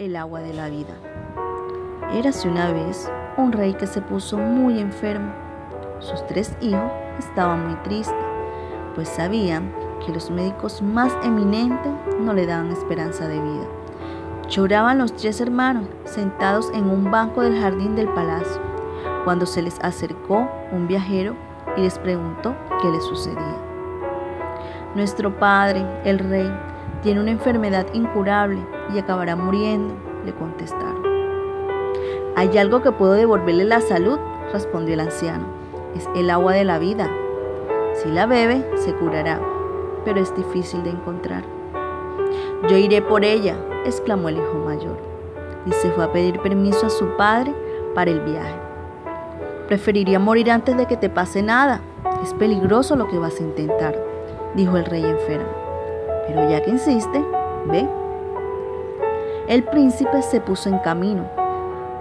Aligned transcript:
el 0.00 0.16
agua 0.16 0.40
de 0.40 0.54
la 0.54 0.68
vida. 0.68 0.94
Érase 2.12 2.48
una 2.48 2.72
vez 2.72 3.10
un 3.36 3.52
rey 3.52 3.74
que 3.74 3.86
se 3.86 4.00
puso 4.00 4.38
muy 4.38 4.80
enfermo. 4.80 5.30
Sus 5.98 6.26
tres 6.26 6.56
hijos 6.62 6.90
estaban 7.18 7.66
muy 7.66 7.76
tristes, 7.82 8.14
pues 8.94 9.08
sabían 9.10 9.70
que 10.04 10.12
los 10.12 10.30
médicos 10.30 10.80
más 10.80 11.12
eminentes 11.22 11.92
no 12.18 12.32
le 12.32 12.46
daban 12.46 12.70
esperanza 12.70 13.28
de 13.28 13.40
vida. 13.40 13.66
Lloraban 14.48 14.98
los 14.98 15.14
tres 15.14 15.40
hermanos 15.40 15.84
sentados 16.06 16.70
en 16.72 16.88
un 16.88 17.10
banco 17.10 17.42
del 17.42 17.60
jardín 17.60 17.94
del 17.94 18.08
palacio, 18.08 18.60
cuando 19.24 19.44
se 19.44 19.60
les 19.60 19.78
acercó 19.80 20.48
un 20.72 20.88
viajero 20.88 21.36
y 21.76 21.82
les 21.82 21.98
preguntó 21.98 22.56
qué 22.80 22.88
les 22.88 23.04
sucedía. 23.04 23.56
Nuestro 24.94 25.38
padre, 25.38 25.84
el 26.04 26.18
rey, 26.18 26.50
tiene 27.02 27.20
una 27.20 27.30
enfermedad 27.30 27.86
incurable 27.92 28.58
y 28.94 28.98
acabará 28.98 29.36
muriendo, 29.36 29.94
le 30.24 30.34
contestaron. 30.34 31.02
¿Hay 32.36 32.56
algo 32.58 32.82
que 32.82 32.92
puedo 32.92 33.12
devolverle 33.12 33.64
la 33.64 33.80
salud? 33.80 34.18
respondió 34.52 34.94
el 34.94 35.00
anciano. 35.00 35.44
Es 35.96 36.08
el 36.14 36.30
agua 36.30 36.52
de 36.52 36.64
la 36.64 36.78
vida. 36.78 37.10
Si 37.94 38.08
la 38.08 38.26
bebe, 38.26 38.64
se 38.76 38.94
curará, 38.94 39.40
pero 40.04 40.20
es 40.20 40.34
difícil 40.34 40.82
de 40.82 40.90
encontrar. 40.90 41.44
Yo 42.68 42.76
iré 42.76 43.02
por 43.02 43.24
ella, 43.24 43.56
exclamó 43.84 44.28
el 44.28 44.36
hijo 44.36 44.54
mayor, 44.64 44.98
y 45.66 45.72
se 45.72 45.90
fue 45.90 46.04
a 46.04 46.12
pedir 46.12 46.40
permiso 46.40 46.86
a 46.86 46.90
su 46.90 47.16
padre 47.16 47.54
para 47.94 48.10
el 48.10 48.20
viaje. 48.20 48.56
Preferiría 49.66 50.18
morir 50.18 50.50
antes 50.50 50.76
de 50.76 50.86
que 50.86 50.96
te 50.96 51.08
pase 51.08 51.42
nada. 51.42 51.80
Es 52.22 52.34
peligroso 52.34 52.96
lo 52.96 53.08
que 53.08 53.18
vas 53.18 53.38
a 53.40 53.42
intentar, 53.42 53.96
dijo 54.54 54.76
el 54.76 54.84
rey 54.84 55.04
enfermo. 55.04 55.59
Pero 56.32 56.48
ya 56.48 56.62
que 56.62 56.70
insiste, 56.70 57.24
ve. 57.66 57.88
El 59.48 59.64
príncipe 59.64 60.22
se 60.22 60.40
puso 60.40 60.68
en 60.68 60.78
camino. 60.78 61.28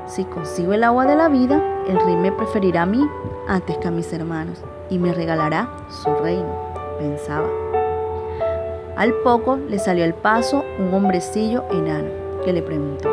Si 0.06 0.24
consigo 0.24 0.74
el 0.74 0.84
agua 0.84 1.08
de 1.08 1.16
la 1.16 1.30
vida, 1.30 1.60
el 1.88 2.00
rey 2.00 2.16
me 2.16 2.32
preferirá 2.32 2.84
a 2.84 2.86
mí 2.86 3.04
antes 3.48 3.78
que 3.80 3.88
a 3.88 3.92
mis 3.92 4.14
hermanos 4.14 4.64
y 4.90 5.00
me 5.00 5.14
regalará 5.14 5.70
su 5.90 6.14
reino, 6.16 6.48
pensaba. 7.00 7.48
Al 8.96 9.14
poco 9.24 9.58
le 9.68 9.80
salió 9.80 10.04
al 10.04 10.14
paso 10.14 10.64
un 10.78 10.94
hombrecillo 10.94 11.64
enano 11.72 12.10
que 12.46 12.54
le 12.54 12.62
preguntó, 12.62 13.10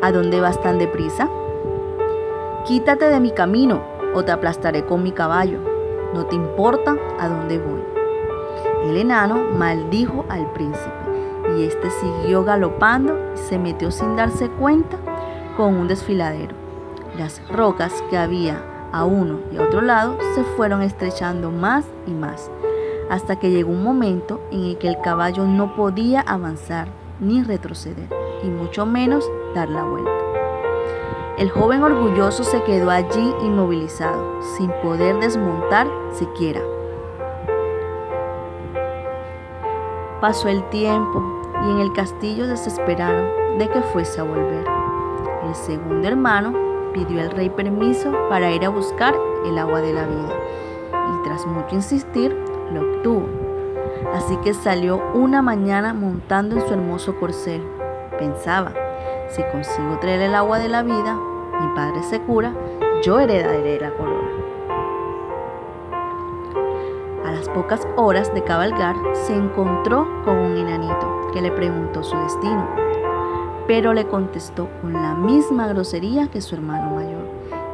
¿A 0.00 0.10
dónde 0.10 0.40
vas 0.40 0.58
tan 0.60 0.78
deprisa? 0.78 1.28
Quítate 2.64 3.10
de 3.10 3.20
mi 3.20 3.30
camino 3.30 3.82
o 4.14 4.24
te 4.24 4.32
aplastaré 4.32 4.86
con 4.86 5.02
mi 5.02 5.12
caballo. 5.12 5.58
No 6.14 6.26
te 6.26 6.34
importa 6.34 6.96
a 7.18 7.28
dónde 7.28 7.58
voy. 7.58 7.91
El 8.84 8.96
enano 8.96 9.42
maldijo 9.56 10.24
al 10.28 10.50
príncipe 10.52 10.90
y 11.56 11.64
éste 11.64 11.90
siguió 11.90 12.44
galopando 12.44 13.16
y 13.34 13.38
se 13.38 13.58
metió 13.58 13.90
sin 13.90 14.16
darse 14.16 14.48
cuenta 14.48 14.96
con 15.56 15.74
un 15.74 15.88
desfiladero. 15.88 16.54
Las 17.18 17.42
rocas 17.48 17.92
que 18.10 18.16
había 18.16 18.62
a 18.92 19.04
uno 19.04 19.40
y 19.52 19.56
a 19.56 19.62
otro 19.62 19.80
lado 19.80 20.16
se 20.34 20.44
fueron 20.44 20.82
estrechando 20.82 21.50
más 21.50 21.84
y 22.06 22.10
más 22.12 22.50
hasta 23.12 23.36
que 23.36 23.50
llegó 23.50 23.72
un 23.72 23.82
momento 23.82 24.40
en 24.50 24.64
el 24.64 24.78
que 24.78 24.88
el 24.88 24.98
caballo 25.02 25.44
no 25.44 25.76
podía 25.76 26.22
avanzar 26.22 26.88
ni 27.20 27.42
retroceder, 27.42 28.08
y 28.42 28.46
mucho 28.46 28.86
menos 28.86 29.30
dar 29.54 29.68
la 29.68 29.84
vuelta. 29.84 30.10
El 31.36 31.50
joven 31.50 31.82
orgulloso 31.82 32.42
se 32.42 32.62
quedó 32.64 32.90
allí 32.90 33.34
inmovilizado, 33.42 34.40
sin 34.56 34.70
poder 34.82 35.18
desmontar 35.20 35.88
siquiera. 36.14 36.62
Pasó 40.22 40.46
el 40.46 40.62
tiempo 40.68 41.20
y 41.66 41.70
en 41.72 41.80
el 41.80 41.92
castillo 41.94 42.46
desesperaron 42.46 43.58
de 43.58 43.68
que 43.68 43.82
fuese 43.82 44.20
a 44.20 44.22
volver. 44.22 44.64
El 45.48 45.52
segundo 45.56 46.06
hermano 46.06 46.54
pidió 46.92 47.20
al 47.20 47.32
rey 47.32 47.50
permiso 47.50 48.12
para 48.28 48.52
ir 48.52 48.64
a 48.64 48.68
buscar 48.68 49.16
el 49.44 49.58
agua 49.58 49.80
de 49.80 49.92
la 49.92 50.06
vida 50.06 50.32
y 50.92 51.24
tras 51.24 51.44
mucho 51.44 51.74
insistir 51.74 52.36
lo 52.72 52.82
obtuvo. 52.82 53.26
Así 54.14 54.36
que 54.44 54.54
salió 54.54 55.02
una 55.12 55.42
mañana 55.42 55.92
montando 55.92 56.54
en 56.54 56.68
su 56.68 56.72
hermoso 56.72 57.16
corcel. 57.16 57.60
Pensaba, 58.16 58.72
si 59.28 59.42
consigo 59.50 59.98
traer 59.98 60.22
el 60.22 60.36
agua 60.36 60.60
de 60.60 60.68
la 60.68 60.84
vida, 60.84 61.16
mi 61.60 61.74
padre 61.74 62.00
se 62.04 62.20
cura, 62.20 62.54
yo 63.02 63.18
heredaré 63.18 63.80
la 63.80 63.90
corona. 63.90 64.41
Pocas 67.54 67.86
horas 67.96 68.32
de 68.34 68.42
cabalgar, 68.42 68.96
se 69.12 69.34
encontró 69.34 70.06
con 70.24 70.38
un 70.38 70.56
enanito 70.56 71.28
que 71.32 71.42
le 71.42 71.50
preguntó 71.50 72.02
su 72.02 72.16
destino, 72.16 72.68
pero 73.66 73.92
le 73.92 74.06
contestó 74.06 74.68
con 74.80 74.92
la 74.92 75.14
misma 75.14 75.68
grosería 75.68 76.28
que 76.28 76.40
su 76.40 76.54
hermano 76.54 76.94
mayor, 76.94 77.28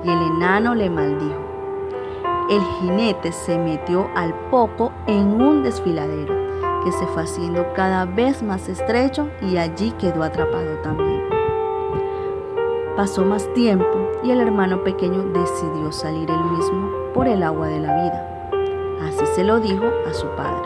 y 0.04 0.10
el 0.10 0.22
enano 0.22 0.74
le 0.74 0.90
maldijo 0.90 1.48
el 2.48 2.62
jinete 2.62 3.30
se 3.30 3.58
metió 3.58 4.08
al 4.14 4.32
poco 4.50 4.90
en 5.06 5.38
un 5.40 5.62
desfiladero 5.62 6.34
que 6.82 6.92
se 6.92 7.06
fue 7.08 7.24
haciendo 7.24 7.66
cada 7.74 8.06
vez 8.06 8.42
más 8.42 8.70
estrecho 8.70 9.28
y 9.42 9.58
allí 9.58 9.90
quedó 9.92 10.22
atrapado 10.22 10.78
también. 10.82 11.24
Pasó 12.96 13.22
más 13.24 13.52
tiempo 13.52 14.10
y 14.24 14.30
el 14.30 14.40
hermano 14.40 14.82
pequeño 14.82 15.24
decidió 15.24 15.92
salir 15.92 16.30
él 16.30 16.44
mismo 16.56 16.90
por 17.12 17.28
el 17.28 17.42
agua 17.42 17.66
de 17.68 17.80
la 17.80 17.94
vida. 17.94 18.38
Así 19.18 19.26
se 19.34 19.42
lo 19.42 19.58
dijo 19.58 19.84
a 20.08 20.14
su 20.14 20.28
padre. 20.36 20.62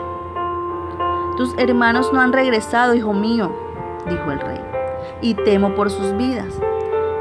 Tus 1.37 1.55
hermanos 1.57 2.13
no 2.13 2.21
han 2.21 2.31
regresado, 2.31 2.93
hijo 2.93 3.11
mío, 3.11 3.51
dijo 4.07 4.31
el 4.31 4.39
rey, 4.39 4.61
y 5.21 5.33
temo 5.33 5.73
por 5.73 5.89
sus 5.89 6.15
vidas. 6.15 6.53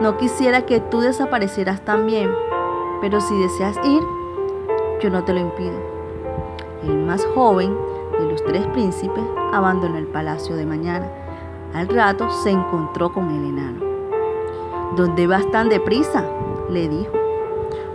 No 0.03 0.19
quisiera 0.19 0.66
que 0.66 0.81
tú 0.81 1.00
desaparecieras 1.00 1.81
también, 1.87 2.31
pero 3.00 3.22
si 3.22 3.34
deseas 3.41 3.78
ir, 3.82 4.03
yo 5.00 5.09
no 5.09 5.25
te 5.25 5.32
lo 5.32 5.41
impido. 5.41 5.81
El 6.82 6.98
más 6.98 7.25
joven 7.34 7.75
de 8.19 8.26
los 8.31 8.44
tres 8.44 8.66
príncipes 8.66 9.25
abandonó 9.54 9.97
el 9.97 10.09
palacio 10.09 10.54
de 10.54 10.66
mañana. 10.66 11.09
Al 11.72 11.88
rato 11.88 12.28
se 12.28 12.50
encontró 12.50 13.10
con 13.10 13.31
el 13.31 13.47
enano. 13.47 13.81
¿Dónde 14.97 15.26
vas 15.26 15.50
tan 15.50 15.71
deprisa? 15.71 16.26
le 16.69 16.91
dijo. 16.91 17.22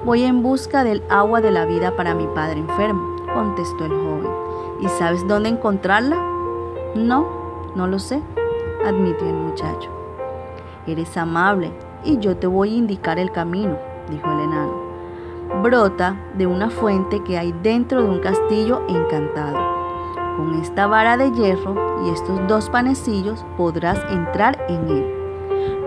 Voy 0.08 0.24
en 0.24 0.42
busca 0.42 0.86
del 0.86 1.04
agua 1.10 1.42
de 1.42 1.52
la 1.52 1.66
vida 1.66 1.98
para 1.98 2.16
mi 2.16 2.28
padre 2.28 2.62
enfermo, 2.62 3.18
contestó 3.34 3.84
el 3.84 3.92
joven. 3.92 4.32
¿Y 4.80 4.88
sabes 4.88 5.28
dónde 5.28 5.50
encontrarla? 5.50 6.16
No, 6.96 7.28
no 7.76 7.88
lo 7.88 8.00
sé, 8.00 8.22
admitió 8.86 9.28
el 9.28 9.36
muchacho. 9.36 9.90
Eres 10.88 11.18
amable 11.18 11.74
y 12.06 12.20
yo 12.20 12.38
te 12.38 12.48
voy 12.48 12.74
a 12.74 12.78
indicar 12.78 13.20
el 13.20 13.34
camino, 13.34 13.78
dijo 14.10 14.32
el 14.32 14.40
enano 14.46 14.88
brota 15.62 16.16
de 16.38 16.48
una 16.48 16.70
fuente 16.70 17.22
que 17.24 17.38
hay 17.38 17.54
dentro 17.62 18.02
de 18.02 18.10
un 18.10 18.20
castillo 18.20 18.84
encantado. 18.88 19.58
Con 20.38 20.56
esta 20.62 20.88
vara 20.88 21.18
de 21.18 21.34
hierro 21.34 22.06
y 22.06 22.12
estos 22.12 22.48
dos 22.48 22.70
panecillos 22.70 23.46
podrás 23.58 24.00
entrar 24.10 24.66
en 24.70 24.88
él. 24.88 25.14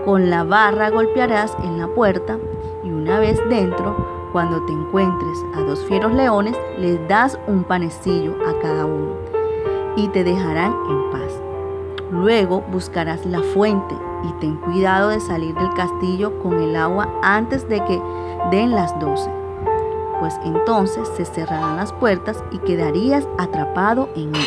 Con 0.05 0.29
la 0.29 0.43
barra 0.43 0.91
golpearás 0.91 1.57
en 1.63 1.79
la 1.79 1.87
puerta 1.87 2.37
y 2.83 2.91
una 2.91 3.19
vez 3.19 3.39
dentro, 3.49 4.29
cuando 4.31 4.63
te 4.65 4.73
encuentres 4.73 5.45
a 5.55 5.61
dos 5.61 5.83
fieros 5.85 6.13
leones, 6.13 6.55
les 6.77 7.07
das 7.07 7.37
un 7.47 7.63
panecillo 7.63 8.35
a 8.47 8.59
cada 8.59 8.85
uno 8.85 9.15
y 9.95 10.07
te 10.09 10.23
dejarán 10.23 10.75
en 10.89 11.11
paz. 11.11 11.41
Luego 12.11 12.61
buscarás 12.71 13.25
la 13.25 13.41
fuente 13.41 13.95
y 14.23 14.39
ten 14.39 14.55
cuidado 14.57 15.09
de 15.09 15.19
salir 15.19 15.55
del 15.55 15.73
castillo 15.73 16.39
con 16.39 16.61
el 16.61 16.75
agua 16.75 17.09
antes 17.21 17.67
de 17.67 17.83
que 17.85 18.01
den 18.51 18.71
las 18.71 18.97
doce 18.99 19.31
pues 20.21 20.39
entonces 20.45 21.09
se 21.17 21.25
cerrarán 21.25 21.77
las 21.77 21.91
puertas 21.91 22.43
y 22.51 22.59
quedarías 22.59 23.27
atrapado 23.39 24.07
en 24.15 24.35
él. 24.35 24.45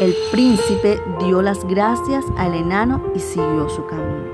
El 0.00 0.14
príncipe 0.30 1.02
dio 1.18 1.42
las 1.42 1.64
gracias 1.64 2.24
al 2.36 2.54
enano 2.54 3.02
y 3.16 3.18
siguió 3.18 3.68
su 3.68 3.84
camino. 3.86 4.33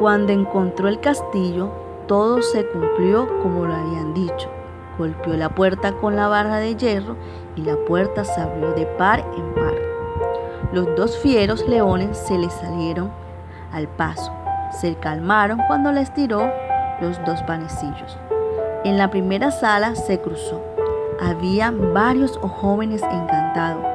Cuando 0.00 0.32
encontró 0.32 0.88
el 0.88 0.98
castillo, 0.98 1.70
todo 2.08 2.40
se 2.40 2.66
cumplió 2.68 3.28
como 3.42 3.66
lo 3.66 3.74
habían 3.74 4.14
dicho. 4.14 4.48
Golpeó 4.96 5.34
la 5.34 5.50
puerta 5.50 5.92
con 5.92 6.16
la 6.16 6.26
barra 6.26 6.56
de 6.56 6.74
hierro 6.74 7.16
y 7.54 7.60
la 7.60 7.76
puerta 7.76 8.24
se 8.24 8.40
abrió 8.40 8.72
de 8.72 8.86
par 8.86 9.20
en 9.36 9.52
par. 9.52 9.74
Los 10.72 10.96
dos 10.96 11.18
fieros 11.18 11.68
leones 11.68 12.16
se 12.16 12.38
le 12.38 12.48
salieron 12.48 13.10
al 13.72 13.88
paso. 13.88 14.32
Se 14.80 14.94
calmaron 14.94 15.60
cuando 15.66 15.92
les 15.92 16.14
tiró 16.14 16.50
los 17.02 17.22
dos 17.26 17.42
panecillos. 17.42 18.16
En 18.84 18.96
la 18.96 19.10
primera 19.10 19.50
sala 19.50 19.96
se 19.96 20.18
cruzó. 20.18 20.62
Había 21.20 21.70
varios 21.70 22.38
jóvenes 22.38 23.02
encantados. 23.02 23.89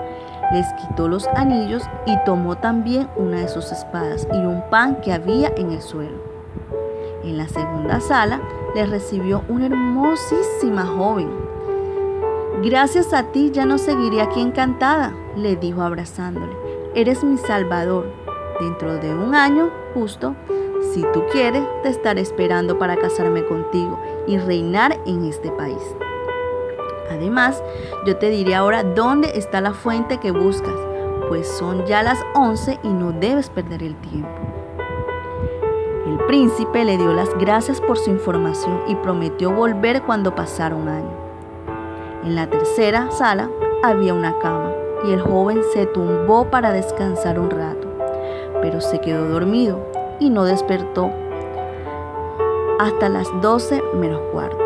Les 0.52 0.66
quitó 0.74 1.08
los 1.08 1.28
anillos 1.36 1.84
y 2.06 2.16
tomó 2.24 2.56
también 2.56 3.10
una 3.16 3.40
de 3.40 3.48
sus 3.48 3.72
espadas 3.72 4.28
y 4.32 4.38
un 4.38 4.64
pan 4.70 5.02
que 5.02 5.12
había 5.12 5.52
en 5.58 5.72
el 5.72 5.82
suelo. 5.82 6.18
En 7.24 7.38
la 7.38 7.48
segunda 7.48 8.00
sala 8.00 8.40
les 8.76 8.90
recibió 8.90 9.44
una 9.50 9.66
hermosísima 9.66 10.86
joven. 10.86 11.30
Gracias 12.64 13.14
a 13.14 13.24
ti 13.24 13.52
ya 13.52 13.66
no 13.66 13.78
seguiré 13.78 14.22
aquí 14.22 14.42
encantada, 14.42 15.14
le 15.36 15.56
dijo 15.56 15.82
abrazándole. 15.82 16.54
eres 16.94 17.24
mi 17.24 17.38
salvador. 17.38 18.06
Dentro 18.60 18.96
de 18.96 19.14
un 19.14 19.36
año 19.36 19.70
justo, 19.94 20.34
si 20.94 21.02
tú 21.14 21.24
quieres, 21.32 21.64
te 21.84 21.90
estaré 21.90 22.22
esperando 22.22 22.80
para 22.80 22.96
casarme 22.96 23.46
contigo 23.46 24.00
y 24.28 24.38
reinar 24.38 24.98
en 25.06 25.26
este 25.26 25.52
país. 25.52 25.82
Además, 27.10 27.64
yo 28.06 28.18
te 28.18 28.30
diré 28.30 28.56
ahora 28.56 28.84
dónde 28.84 29.32
está 29.36 29.62
la 29.62 29.74
fuente 29.74 30.20
que 30.20 30.32
buscas, 30.32 30.76
pues 31.28 31.48
son 31.48 31.86
ya 31.86 32.04
las 32.04 32.24
11 32.34 32.80
y 32.84 32.90
no 32.90 33.12
debes 33.12 33.50
perder 33.50 33.84
el 33.84 33.96
tiempo. 33.96 34.30
El 36.08 36.18
príncipe 36.28 36.86
le 36.86 36.98
dio 36.98 37.14
las 37.14 37.36
gracias 37.38 37.82
por 37.82 37.98
su 37.98 38.10
información 38.10 38.82
y 38.88 38.96
prometió 38.96 39.52
volver 39.52 40.04
cuando 40.04 40.36
pasara 40.36 40.76
un 40.76 40.88
año. 40.88 41.12
En 42.24 42.36
la 42.36 42.48
tercera 42.48 43.12
sala 43.12 43.50
había 43.84 44.14
una 44.14 44.38
cama 44.40 44.72
y 45.06 45.12
el 45.12 45.22
joven 45.22 45.62
se 45.74 45.86
tumbó 45.86 46.46
para 46.50 46.72
descansar 46.72 47.40
un 47.40 47.50
rato, 47.50 47.88
pero 48.62 48.82
se 48.82 49.00
quedó 49.00 49.28
dormido 49.28 49.80
y 50.20 50.30
no 50.30 50.46
despertó 50.46 51.12
hasta 52.80 53.10
las 53.10 53.28
12 53.42 53.82
menos 53.94 54.22
cuarto. 54.32 54.65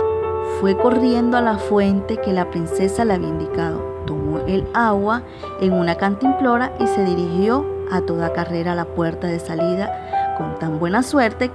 Fue 0.59 0.75
corriendo 0.75 1.37
a 1.37 1.41
la 1.41 1.57
fuente 1.57 2.17
que 2.17 2.33
la 2.33 2.49
princesa 2.51 3.05
le 3.05 3.13
había 3.13 3.29
indicado, 3.29 3.81
tomó 4.05 4.39
el 4.39 4.67
agua 4.73 5.21
en 5.61 5.71
una 5.71 5.95
cantimplora 5.95 6.73
y 6.81 6.87
se 6.87 7.05
dirigió 7.05 7.65
a 7.89 8.01
toda 8.01 8.33
carrera 8.33 8.73
a 8.73 8.75
la 8.75 8.83
puerta 8.83 9.27
de 9.27 9.39
salida 9.39 10.35
con 10.37 10.59
tan 10.59 10.77
buena 10.77 11.01
suerte 11.01 11.49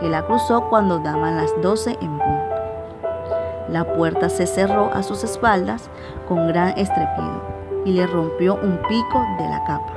que 0.00 0.08
la 0.08 0.24
cruzó 0.24 0.70
cuando 0.70 1.00
daban 1.00 1.36
las 1.36 1.52
12 1.60 1.98
en 2.00 2.18
punto. 2.18 2.54
La 3.68 3.84
puerta 3.94 4.30
se 4.30 4.46
cerró 4.46 4.90
a 4.90 5.02
sus 5.02 5.22
espaldas 5.22 5.90
con 6.26 6.48
gran 6.48 6.70
estrepito 6.78 7.42
y 7.84 7.92
le 7.92 8.06
rompió 8.06 8.54
un 8.54 8.80
pico 8.88 9.22
de 9.38 9.48
la 9.50 9.62
capa. 9.66 9.92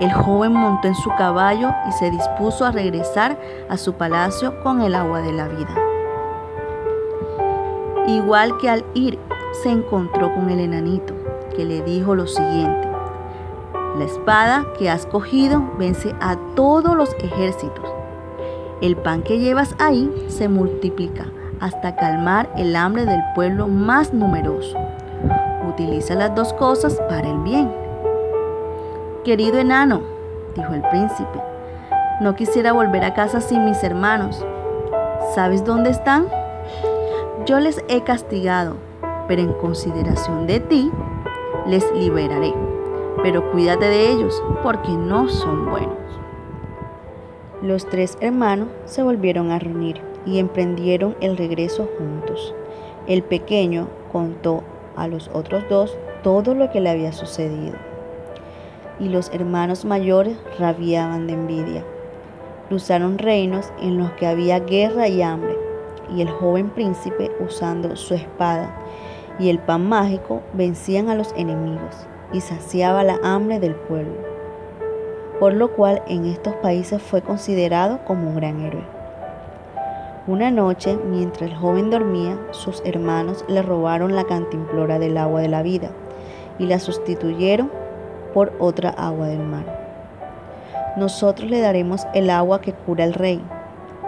El 0.00 0.12
joven 0.12 0.52
montó 0.52 0.86
en 0.86 0.94
su 0.94 1.08
caballo 1.16 1.70
y 1.88 1.92
se 1.92 2.10
dispuso 2.10 2.66
a 2.66 2.72
regresar 2.72 3.38
a 3.70 3.78
su 3.78 3.94
palacio 3.94 4.62
con 4.62 4.82
el 4.82 4.94
agua 4.94 5.22
de 5.22 5.32
la 5.32 5.48
vida. 5.48 5.97
Igual 8.08 8.56
que 8.56 8.70
al 8.70 8.86
ir, 8.94 9.18
se 9.62 9.70
encontró 9.70 10.34
con 10.34 10.48
el 10.48 10.60
enanito, 10.60 11.12
que 11.54 11.66
le 11.66 11.82
dijo 11.82 12.14
lo 12.14 12.26
siguiente. 12.26 12.88
La 13.98 14.04
espada 14.04 14.64
que 14.78 14.88
has 14.88 15.04
cogido 15.04 15.62
vence 15.78 16.14
a 16.18 16.36
todos 16.54 16.96
los 16.96 17.12
ejércitos. 17.20 17.84
El 18.80 18.96
pan 18.96 19.22
que 19.22 19.38
llevas 19.38 19.74
ahí 19.78 20.10
se 20.28 20.48
multiplica 20.48 21.26
hasta 21.60 21.96
calmar 21.96 22.50
el 22.56 22.76
hambre 22.76 23.04
del 23.04 23.20
pueblo 23.34 23.68
más 23.68 24.14
numeroso. 24.14 24.78
Utiliza 25.68 26.14
las 26.14 26.34
dos 26.34 26.54
cosas 26.54 26.98
para 27.10 27.28
el 27.28 27.38
bien. 27.40 27.70
Querido 29.22 29.58
enano, 29.58 30.00
dijo 30.56 30.72
el 30.72 30.80
príncipe, 30.88 31.42
no 32.22 32.34
quisiera 32.36 32.72
volver 32.72 33.04
a 33.04 33.12
casa 33.12 33.42
sin 33.42 33.66
mis 33.66 33.82
hermanos. 33.84 34.42
¿Sabes 35.34 35.62
dónde 35.62 35.90
están? 35.90 36.26
Yo 37.46 37.60
les 37.60 37.82
he 37.88 38.02
castigado, 38.02 38.76
pero 39.26 39.40
en 39.40 39.52
consideración 39.54 40.46
de 40.46 40.60
ti, 40.60 40.90
les 41.66 41.90
liberaré. 41.92 42.52
Pero 43.22 43.50
cuídate 43.52 43.86
de 43.86 44.10
ellos, 44.10 44.42
porque 44.62 44.90
no 44.90 45.28
son 45.28 45.70
buenos. 45.70 45.96
Los 47.62 47.86
tres 47.86 48.18
hermanos 48.20 48.68
se 48.84 49.02
volvieron 49.02 49.50
a 49.50 49.58
reunir 49.58 50.00
y 50.26 50.38
emprendieron 50.38 51.16
el 51.20 51.36
regreso 51.36 51.88
juntos. 51.96 52.54
El 53.06 53.22
pequeño 53.22 53.88
contó 54.12 54.62
a 54.96 55.08
los 55.08 55.30
otros 55.32 55.64
dos 55.70 55.96
todo 56.22 56.54
lo 56.54 56.70
que 56.70 56.80
le 56.80 56.90
había 56.90 57.12
sucedido. 57.12 57.76
Y 59.00 59.08
los 59.08 59.30
hermanos 59.32 59.84
mayores 59.84 60.36
rabiaban 60.58 61.26
de 61.26 61.34
envidia. 61.34 61.84
Cruzaron 62.68 63.16
reinos 63.16 63.72
en 63.80 63.96
los 63.96 64.10
que 64.12 64.26
había 64.26 64.58
guerra 64.58 65.08
y 65.08 65.22
hambre 65.22 65.67
y 66.14 66.22
el 66.22 66.30
joven 66.30 66.70
príncipe, 66.70 67.30
usando 67.40 67.94
su 67.96 68.14
espada 68.14 68.74
y 69.38 69.50
el 69.50 69.58
pan 69.58 69.88
mágico, 69.88 70.42
vencían 70.52 71.08
a 71.08 71.14
los 71.14 71.32
enemigos 71.36 72.06
y 72.32 72.40
saciaba 72.40 73.04
la 73.04 73.18
hambre 73.22 73.60
del 73.60 73.74
pueblo, 73.74 74.14
por 75.38 75.54
lo 75.54 75.72
cual 75.72 76.02
en 76.06 76.26
estos 76.26 76.54
países 76.56 77.02
fue 77.02 77.22
considerado 77.22 78.04
como 78.04 78.28
un 78.28 78.36
gran 78.36 78.60
héroe. 78.60 78.84
Una 80.26 80.50
noche, 80.50 80.98
mientras 81.10 81.50
el 81.50 81.56
joven 81.56 81.90
dormía, 81.90 82.38
sus 82.50 82.82
hermanos 82.84 83.44
le 83.48 83.62
robaron 83.62 84.14
la 84.14 84.24
cantimplora 84.24 84.98
del 84.98 85.16
agua 85.16 85.40
de 85.40 85.48
la 85.48 85.62
vida 85.62 85.90
y 86.58 86.66
la 86.66 86.78
sustituyeron 86.78 87.70
por 88.34 88.52
otra 88.58 88.90
agua 88.90 89.28
del 89.28 89.40
mar. 89.40 89.64
Nosotros 90.98 91.48
le 91.48 91.60
daremos 91.60 92.06
el 92.12 92.28
agua 92.28 92.60
que 92.60 92.72
cura 92.72 93.04
el 93.04 93.14
rey 93.14 93.40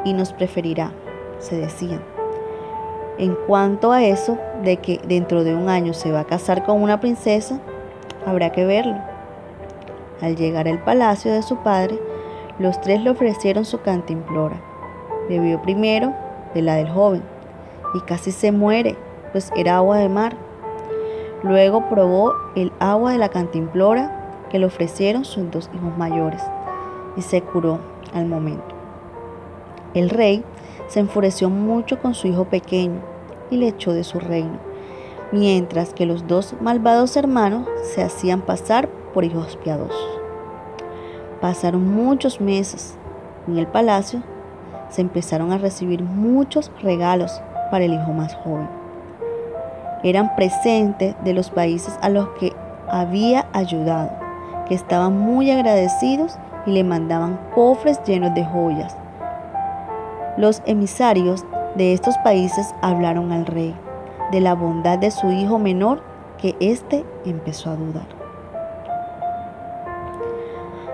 y 0.05 0.12
nos 0.12 0.32
preferirá 0.32 0.93
se 1.41 1.57
decía. 1.57 2.01
En 3.19 3.35
cuanto 3.47 3.93
a 3.93 4.05
eso 4.05 4.39
de 4.63 4.79
que 4.79 5.01
dentro 5.07 5.45
de 5.45 5.55
un 5.55 5.69
año 5.69 5.93
se 5.93 6.13
va 6.13 6.21
a 6.21 6.27
casar 6.27 6.65
con 6.65 6.83
una 6.83 7.01
princesa, 7.01 7.61
habrá 8.25 8.51
que 8.53 8.65
verlo. 8.65 8.97
Al 10.23 10.37
llegar 10.37 10.69
al 10.69 10.83
palacio 10.83 11.33
de 11.33 11.43
su 11.43 11.57
padre, 11.57 11.99
los 12.59 12.81
tres 12.81 13.03
le 13.03 13.11
ofrecieron 13.11 13.65
su 13.65 13.81
cantimplora. 13.81 14.61
Bebió 15.29 15.61
primero 15.63 16.15
de 16.55 16.63
la 16.63 16.77
del 16.77 16.91
joven 16.91 17.23
y 17.95 18.01
casi 18.01 18.31
se 18.33 18.53
muere, 18.53 18.97
pues 19.33 19.51
era 19.57 19.77
agua 19.77 19.99
de 19.99 20.09
mar. 20.09 20.37
Luego 21.43 21.89
probó 21.89 22.35
el 22.55 22.73
agua 22.81 23.13
de 23.13 23.19
la 23.19 23.31
cantimplora 23.31 24.47
que 24.51 24.59
le 24.59 24.67
ofrecieron 24.67 25.25
sus 25.25 25.51
dos 25.51 25.71
hijos 25.75 25.97
mayores 25.97 26.43
y 27.17 27.23
se 27.23 27.41
curó 27.43 27.79
al 28.13 28.27
momento. 28.27 28.75
El 29.95 30.11
rey 30.11 30.45
se 30.91 30.99
enfureció 30.99 31.49
mucho 31.49 32.01
con 32.01 32.15
su 32.15 32.27
hijo 32.27 32.47
pequeño 32.47 33.01
y 33.49 33.57
le 33.57 33.69
echó 33.69 33.93
de 33.93 34.03
su 34.03 34.19
reino, 34.19 34.59
mientras 35.31 35.95
que 35.95 36.05
los 36.05 36.27
dos 36.27 36.57
malvados 36.61 37.17
hermanos 37.17 37.69
se 37.95 38.03
hacían 38.03 38.41
pasar 38.41 38.89
por 39.15 39.25
hijos 39.25 39.57
piadosos. 39.63 40.19
Pasaron 41.41 41.87
muchos 41.87 42.41
meses. 42.41 42.97
En 43.47 43.57
el 43.57 43.69
palacio 43.69 44.23
se 44.91 45.01
empezaron 45.01 45.53
a 45.53 45.59
recibir 45.59 46.03
muchos 46.03 46.73
regalos 46.83 47.41
para 47.71 47.85
el 47.85 47.95
hijo 47.95 48.13
más 48.13 48.35
joven. 48.35 48.69
Eran 50.03 50.35
presentes 50.35 51.15
de 51.25 51.35
los 51.35 51.51
países 51.51 51.97
a 52.03 52.09
los 52.09 52.29
que 52.31 52.53
había 52.89 53.47
ayudado, 53.53 54.11
que 54.67 54.75
estaban 54.75 55.17
muy 55.17 55.53
agradecidos 55.53 56.37
y 56.67 56.73
le 56.73 56.83
mandaban 56.83 57.38
cofres 57.55 58.03
llenos 58.05 58.35
de 58.35 58.45
joyas, 58.45 58.97
los 60.37 60.63
emisarios 60.67 61.45
de 61.75 61.93
estos 61.93 62.17
países 62.19 62.75
hablaron 62.83 63.33
al 63.33 63.47
rey 63.47 63.75
de 64.31 64.41
la 64.41 64.55
bondad 64.55 64.99
de 64.99 65.11
su 65.11 65.31
hijo 65.31 65.59
menor 65.59 66.03
que 66.39 66.57
éste 66.61 67.05
empezó 67.25 67.71
a 67.71 67.77
dudar. 67.77 68.07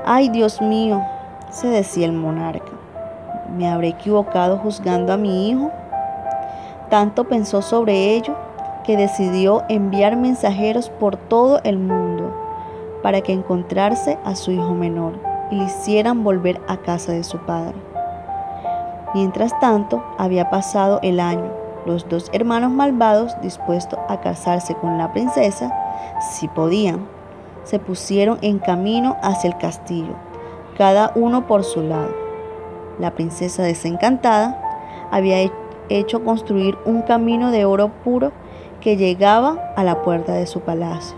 Ay, 0.04 0.28
Dios 0.28 0.60
mío, 0.62 1.02
se 1.50 1.68
decía 1.68 2.06
el 2.06 2.12
monarca, 2.12 2.72
¿me 3.56 3.68
habré 3.68 3.88
equivocado 3.88 4.58
juzgando 4.58 5.12
a 5.12 5.16
mi 5.16 5.50
hijo? 5.50 5.70
Tanto 6.90 7.24
pensó 7.24 7.62
sobre 7.62 8.14
ello 8.14 8.36
que 8.84 8.96
decidió 8.96 9.64
enviar 9.68 10.16
mensajeros 10.16 10.90
por 10.90 11.16
todo 11.16 11.60
el 11.64 11.78
mundo 11.78 12.32
para 13.02 13.20
que 13.20 13.32
encontrase 13.32 14.18
a 14.24 14.36
su 14.36 14.52
hijo 14.52 14.74
menor 14.74 15.14
y 15.50 15.56
le 15.56 15.64
hicieran 15.64 16.22
volver 16.24 16.60
a 16.68 16.76
casa 16.76 17.12
de 17.12 17.24
su 17.24 17.38
padre. 17.38 17.95
Mientras 19.16 19.58
tanto, 19.60 20.04
había 20.18 20.50
pasado 20.50 21.00
el 21.02 21.20
año. 21.20 21.50
Los 21.86 22.06
dos 22.06 22.28
hermanos 22.34 22.70
malvados, 22.70 23.34
dispuestos 23.40 23.98
a 24.10 24.20
casarse 24.20 24.74
con 24.74 24.98
la 24.98 25.14
princesa, 25.14 25.74
si 26.20 26.48
podían, 26.48 27.08
se 27.64 27.78
pusieron 27.78 28.36
en 28.42 28.58
camino 28.58 29.16
hacia 29.22 29.48
el 29.48 29.56
castillo, 29.56 30.12
cada 30.76 31.12
uno 31.14 31.46
por 31.46 31.64
su 31.64 31.80
lado. 31.80 32.10
La 32.98 33.12
princesa 33.12 33.62
desencantada 33.62 34.60
había 35.10 35.50
hecho 35.88 36.22
construir 36.22 36.76
un 36.84 37.00
camino 37.00 37.50
de 37.50 37.64
oro 37.64 37.88
puro 38.04 38.32
que 38.82 38.98
llegaba 38.98 39.72
a 39.76 39.82
la 39.82 40.02
puerta 40.02 40.34
de 40.34 40.46
su 40.46 40.60
palacio. 40.60 41.16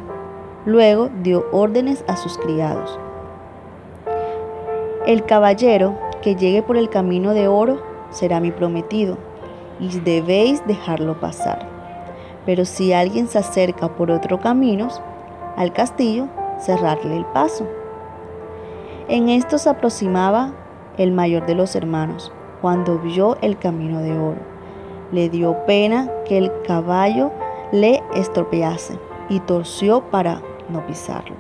Luego 0.67 1.11
dio 1.25 1.47
órdenes 1.51 2.05
a 2.07 2.17
sus 2.17 2.39
criados. 2.39 2.97
El 5.05 5.25
caballero 5.25 5.99
que 6.23 6.37
llegue 6.37 6.63
por 6.63 6.77
el 6.77 6.91
camino 6.91 7.35
de 7.35 7.49
oro 7.49 7.88
será 8.11 8.41
mi 8.41 8.51
prometido, 8.51 9.19
y 9.81 9.99
debéis 10.01 10.67
dejarlo 10.67 11.21
pasar. 11.21 11.67
Pero 12.47 12.65
si 12.65 12.93
alguien 12.93 13.29
se 13.29 13.39
acerca 13.39 13.89
por 13.89 14.11
otro 14.11 14.41
camino 14.41 14.89
al 15.57 15.73
castillo, 15.73 16.29
cerrarle 16.59 17.17
el 17.17 17.25
paso. 17.27 17.67
En 19.09 19.29
esto 19.29 19.59
se 19.59 19.71
aproximaba 19.71 20.53
el 20.97 21.13
mayor 21.13 21.47
de 21.47 21.55
los 21.55 21.77
hermanos, 21.77 22.33
cuando 22.61 22.99
vio 22.99 23.37
el 23.41 23.59
camino 23.59 24.01
de 24.01 24.19
oro. 24.19 24.41
Le 25.13 25.29
dio 25.29 25.65
pena 25.65 26.11
que 26.27 26.39
el 26.39 26.53
caballo 26.67 27.31
le 27.73 28.03
estropease 28.15 28.99
y 29.29 29.41
torció 29.41 30.03
para 30.11 30.43
no 30.69 30.85
pisarlo. 30.87 31.37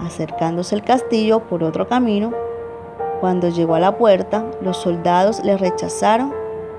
Acercándose 0.00 0.74
al 0.74 0.82
castillo 0.82 1.40
por 1.40 1.62
otro 1.62 1.88
camino, 1.88 2.32
cuando 3.24 3.48
llegó 3.48 3.74
a 3.74 3.80
la 3.80 3.96
puerta, 3.96 4.44
los 4.60 4.76
soldados 4.76 5.42
le 5.42 5.56
rechazaron 5.56 6.34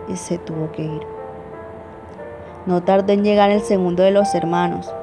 y 0.07 0.15
se 0.15 0.37
tuvo 0.37 0.71
que 0.71 0.83
ir. 0.83 1.01
No 2.67 2.83
tardó 2.83 3.13
en 3.13 3.23
llegar 3.23 3.49
el 3.49 3.61
segundo 3.61 4.03
de 4.03 4.11
los 4.11 4.35
hermanos. 4.35 4.93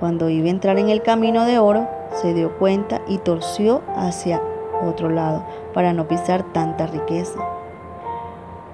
Cuando 0.00 0.28
iba 0.28 0.48
a 0.48 0.50
entrar 0.50 0.76
en 0.76 0.88
el 0.88 1.00
camino 1.02 1.44
de 1.44 1.60
oro, 1.60 1.86
se 2.14 2.34
dio 2.34 2.58
cuenta 2.58 3.00
y 3.06 3.18
torció 3.18 3.82
hacia 3.94 4.42
otro 4.84 5.08
lado 5.08 5.44
para 5.72 5.92
no 5.92 6.08
pisar 6.08 6.42
tanta 6.52 6.88
riqueza. 6.88 7.38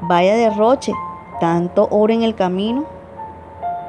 Vaya 0.00 0.34
derroche, 0.34 0.94
tanto 1.40 1.88
oro 1.90 2.14
en 2.14 2.22
el 2.22 2.34
camino. 2.34 2.86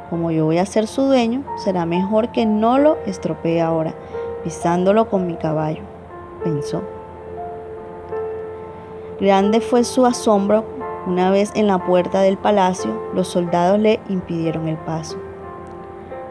Como 0.10 0.32
yo 0.32 0.44
voy 0.44 0.58
a 0.58 0.66
ser 0.66 0.88
su 0.88 1.04
dueño, 1.04 1.44
será 1.64 1.86
mejor 1.86 2.34
que 2.34 2.46
no 2.46 2.80
lo 2.80 2.98
estropee 3.06 3.62
ahora, 3.62 3.94
pisándolo 4.44 5.08
con 5.10 5.26
mi 5.26 5.36
caballo, 5.36 5.84
pensó. 6.44 6.82
Grande 9.20 9.62
fue 9.62 9.86
su 9.86 10.06
asombro 10.06 10.66
una 11.08 11.32
vez 11.32 11.54
en 11.56 11.68
la 11.68 11.78
puerta 11.78 12.20
del 12.20 12.38
palacio, 12.38 12.92
los 13.14 13.30
soldados 13.30 13.80
le 13.80 14.02
impidieron 14.10 14.68
el 14.68 14.76
paso. 14.76 15.18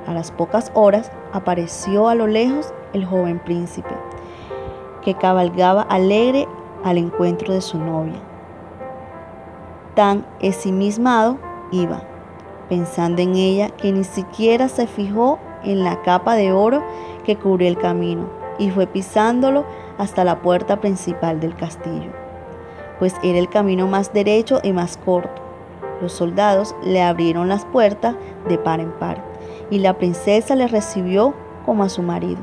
A 0.06 0.12
las 0.12 0.30
pocas 0.30 0.70
horas 0.74 1.10
apareció 1.32 2.08
a 2.08 2.14
lo 2.14 2.26
lejos 2.26 2.74
el 2.92 3.06
joven 3.06 3.38
príncipe, 3.38 3.94
que 5.00 5.14
cabalgaba 5.14 5.80
alegre 5.80 6.46
al 6.84 6.98
encuentro 6.98 7.54
de 7.54 7.62
su 7.62 7.78
novia. 7.78 8.20
Tan 9.94 10.26
ensimismado 10.40 11.38
iba, 11.72 12.02
pensando 12.68 13.22
en 13.22 13.34
ella 13.36 13.70
que 13.70 13.92
ni 13.92 14.04
siquiera 14.04 14.68
se 14.68 14.86
fijó 14.86 15.38
en 15.62 15.84
la 15.84 16.02
capa 16.02 16.34
de 16.34 16.52
oro 16.52 16.82
que 17.24 17.36
cubrió 17.36 17.66
el 17.66 17.78
camino 17.78 18.28
y 18.58 18.68
fue 18.68 18.86
pisándolo 18.86 19.64
hasta 19.96 20.22
la 20.22 20.42
puerta 20.42 20.80
principal 20.80 21.40
del 21.40 21.56
castillo 21.56 22.23
pues 23.04 23.16
era 23.22 23.38
el 23.38 23.50
camino 23.50 23.86
más 23.86 24.14
derecho 24.14 24.60
y 24.62 24.72
más 24.72 24.96
corto. 24.96 25.42
Los 26.00 26.14
soldados 26.14 26.74
le 26.82 27.02
abrieron 27.02 27.50
las 27.50 27.66
puertas 27.66 28.16
de 28.48 28.56
par 28.56 28.80
en 28.80 28.92
par 28.92 29.22
y 29.68 29.80
la 29.80 29.98
princesa 29.98 30.54
le 30.54 30.68
recibió 30.68 31.34
como 31.66 31.84
a 31.84 31.90
su 31.90 32.00
marido. 32.00 32.38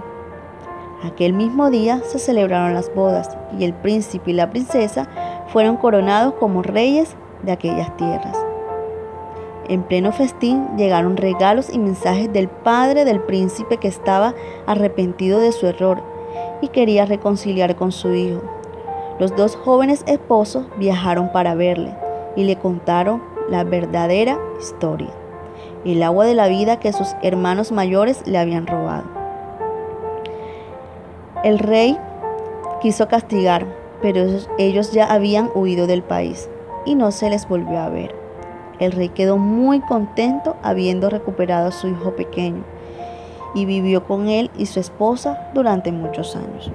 Aquel 1.03 1.33
mismo 1.33 1.71
día 1.71 2.03
se 2.05 2.19
celebraron 2.19 2.75
las 2.75 2.93
bodas 2.93 3.35
y 3.57 3.63
el 3.63 3.73
príncipe 3.73 4.29
y 4.29 4.33
la 4.35 4.51
princesa 4.51 5.09
fueron 5.47 5.77
coronados 5.77 6.35
como 6.35 6.61
reyes 6.61 7.15
de 7.41 7.53
aquellas 7.53 7.97
tierras. 7.97 8.37
En 9.67 9.81
pleno 9.81 10.11
festín 10.11 10.77
llegaron 10.77 11.17
regalos 11.17 11.73
y 11.73 11.79
mensajes 11.79 12.31
del 12.31 12.49
padre 12.49 13.03
del 13.03 13.19
príncipe 13.19 13.77
que 13.77 13.87
estaba 13.87 14.35
arrepentido 14.67 15.39
de 15.39 15.53
su 15.53 15.65
error 15.65 16.03
y 16.61 16.67
quería 16.67 17.07
reconciliar 17.07 17.75
con 17.75 17.91
su 17.91 18.13
hijo. 18.13 18.60
Los 19.21 19.35
dos 19.35 19.55
jóvenes 19.55 20.03
esposos 20.07 20.65
viajaron 20.77 21.31
para 21.31 21.53
verle 21.53 21.95
y 22.35 22.43
le 22.43 22.55
contaron 22.55 23.21
la 23.51 23.63
verdadera 23.63 24.39
historia, 24.59 25.11
el 25.85 26.01
agua 26.01 26.25
de 26.25 26.33
la 26.33 26.47
vida 26.47 26.79
que 26.79 26.91
sus 26.91 27.09
hermanos 27.21 27.71
mayores 27.71 28.25
le 28.25 28.39
habían 28.39 28.65
robado. 28.65 29.03
El 31.43 31.59
rey 31.59 31.99
quiso 32.81 33.07
castigar, 33.07 33.67
pero 34.01 34.25
ellos 34.57 34.91
ya 34.91 35.13
habían 35.13 35.51
huido 35.53 35.85
del 35.85 36.01
país 36.01 36.49
y 36.83 36.95
no 36.95 37.11
se 37.11 37.29
les 37.29 37.47
volvió 37.47 37.77
a 37.77 37.89
ver. 37.89 38.15
El 38.79 38.91
rey 38.91 39.09
quedó 39.09 39.37
muy 39.37 39.81
contento 39.81 40.55
habiendo 40.63 41.11
recuperado 41.11 41.67
a 41.67 41.71
su 41.71 41.87
hijo 41.89 42.15
pequeño 42.15 42.63
y 43.53 43.65
vivió 43.65 44.03
con 44.03 44.29
él 44.29 44.49
y 44.57 44.65
su 44.65 44.79
esposa 44.79 45.51
durante 45.53 45.91
muchos 45.91 46.35
años. 46.35 46.71